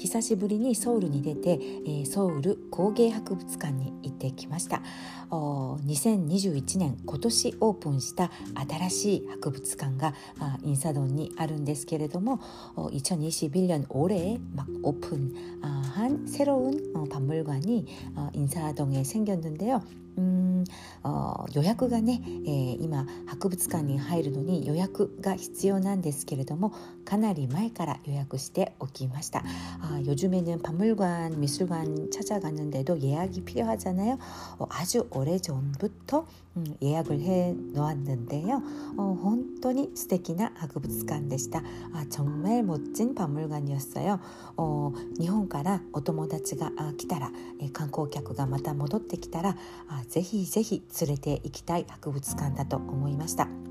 [0.00, 4.82] 히사시부리니 서울에 出て、えー、ソウル工芸博物館に行ってきました。
[5.30, 12.38] 어, 2021年 今年 오픈した 新しい 博物館が 아, 인사동에 あるんですけれども
[12.76, 19.82] 어, 2021년 올해 막 오픈한 아, 새로운 어, 박물관이 어, 인사동에 생겼는데요.
[20.18, 20.64] 음,
[21.02, 26.72] 어, 요약が ね、 えー、今博物館に入るのに予約が必要なんですけれども
[27.04, 29.44] かなり前から予約しておきました。
[29.90, 34.18] 아, 요즘에는 박물관, 미술관 찾아가는데도 예약이 필요하잖아요.
[34.58, 38.62] 어, 아주 오래전부터 음, 예약을 해 놓았는데요.
[38.96, 41.62] 어, 本当に素敵な博物館でした.
[41.92, 44.18] 아, 정말 멋진 박물관이었어요.
[44.56, 47.30] 어, 日本からお友達が来たら、
[47.72, 49.56] 観光客がまた戻ってきたら、
[49.88, 53.69] 아, ぜひぜひ連れて行きたい博物館だと思いました。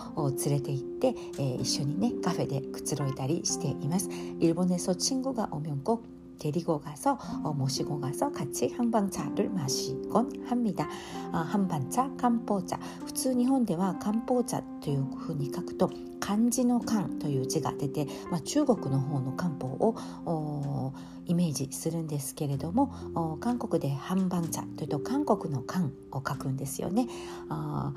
[0.47, 4.09] 連れて行って、えー、一緒にねカフェでくつろいだりしています。
[4.41, 6.03] 일본에서친구가오면꼭
[6.39, 10.89] 데리고 가서 어, 모시고 가서 같이 한방차를 마시곤 합니다.
[11.33, 12.79] 아, 한반차, 깜뽀자.
[13.07, 15.91] 普通日本では漢方茶というふうに書くと
[16.21, 20.93] 漢字の漢という字が出て、まあ、中国の方の漢方を
[21.27, 27.09] イメージするんですけれども韓国で半番茶というと韓国の漢を書くんですよね。
[27.49, 27.93] あ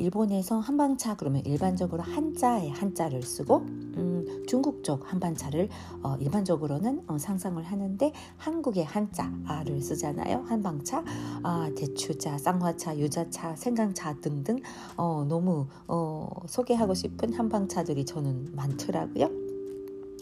[0.00, 5.68] 일본에서 한방차 그러면 일반적으로 한자에 한자를 쓰고 음, 중국 쪽 한반차를
[6.02, 10.44] 어, 일반적으로는 어, 상상을 하는데 한국의 한자를 쓰잖아요.
[10.48, 11.04] 한방차,
[11.42, 14.60] 아, 대추차, 쌍화차, 유자차, 생강차 등등
[14.96, 19.49] 어, 너무 어, 소개하고 싶은 한방차들이 저는 많더라고요.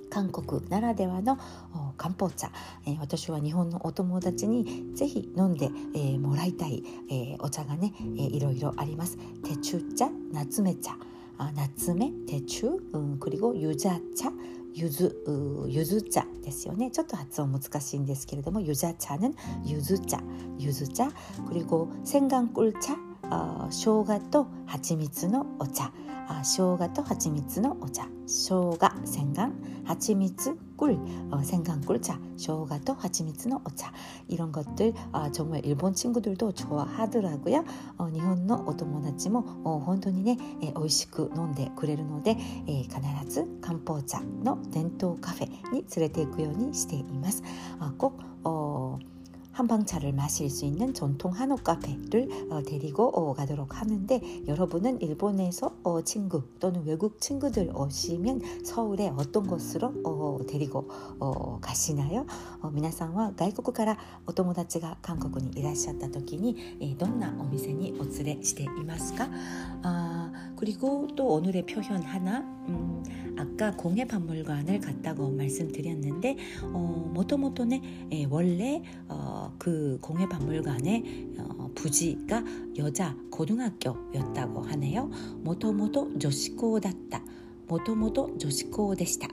[0.10, 1.40] 韓国ならではの
[1.98, 2.51] 漢方茶、
[2.86, 9.18] えー、私は日本のお友達にぜひ飲んで、えー、もらいたい、えー、お茶がね、えー、いろいろあります。
[9.44, 10.92] テチュ茶、夏目茶、
[11.40, 14.31] あ夏目、テチュ、うん、그리고유자차
[14.75, 15.16] ゆず
[15.68, 20.19] ゆず茶ですよねちょっと発音難しいんですけれども유자차는ゆず茶
[20.57, 21.12] ゆず茶
[21.48, 22.98] 그리고생강꿀차
[23.30, 25.92] 어,生姜と蜂蜜のお茶
[26.28, 29.51] あ生姜と蜂蜜のお茶生姜洗顔
[29.86, 30.98] 蜂蜜꿀
[31.31, 33.92] 어, 생강꿀차 생姜또蜂蜜の 오차
[34.28, 37.63] 이런 것들 아, 정말 일본 친구들도 좋아하더라고요.
[37.98, 42.31] 어, 일본의 오토모다치모 어, 本当にね美味しく飲んでくれるので、
[42.68, 43.00] えー、必
[43.30, 47.44] ず漢方茶の伝統カフェに連れて行くようにしています。
[47.80, 49.00] あ꼭 어,
[49.57, 56.01] 한방차를 마실 수 있는 전통 한옥 카페를 어, 데리고 어, 가도록 하는데 여러분은 일본에서 어,
[56.01, 62.25] 친구 또는 외국 친구들 오시면 서울에 어떤 곳으로 어, 데리고 어, 가시나요?
[62.62, 69.30] 어, 皆さんは外国からお友達が韓国にいらっしゃった時にどんなお店にお連れしていますか?
[69.84, 73.04] 아, 그리고 또 오늘의 표현 하나 음,
[73.38, 82.44] 아까 공예박물관을 갔다고 말씀드렸는데 어, 모토모토네 예, 원래 어, 그 공예박물관의 어, 부지가
[82.78, 85.10] 여자 고등학교였다고 하네요.
[85.44, 87.22] 모토모토 조시코だった.
[87.68, 89.28] 모토모토 조시코でした.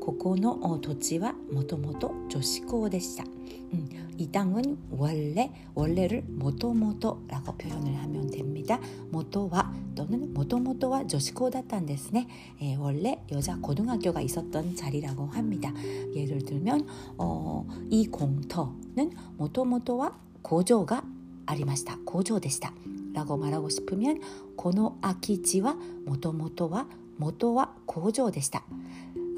[0.00, 3.24] ここの土地はもともと女子校でした。
[3.72, 8.78] 음, 이 땅은 원래 원래를 모토모토라고 표현을 하면 됩니다.
[9.10, 12.26] 모토와 또는 모토모토와 조시고だったんですね.
[12.60, 15.72] 예, 원래 여자 고등학교가 있었던 자리라고 합니다.
[16.14, 16.86] 예를 들면
[17.18, 21.04] 어, 이 공터는 모토모토와 고조가
[21.46, 21.98] ありました.
[22.04, 22.72] 고조でした.
[23.12, 24.20] 라고 말하고 싶으면
[24.56, 25.74] この空き地は
[26.06, 26.86] もともとは
[27.18, 28.62] 元は工場でした.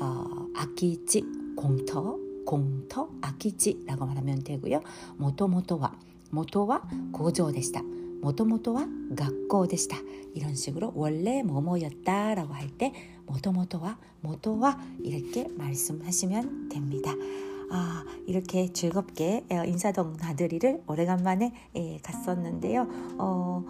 [0.01, 1.25] 어, 아키지
[1.57, 4.81] 공터 공터 아키지라고 말하면 되고요.
[5.17, 5.93] 모토모토와
[6.31, 6.83] 모토와
[7.13, 7.83] 고조でした.
[8.23, 9.97] 모토모토와 学校でした.
[10.35, 12.93] 이런 식으로 원래 뭐뭐였다라고 할 때
[13.27, 17.13] 모토모토와 모토와 이렇게 말씀하시면 됩니다.
[17.71, 22.87] 아, 이렇게 즐겁게 어, 인사동 나들이를 오래간만에 예, 갔었는데요.
[23.19, 23.65] 어,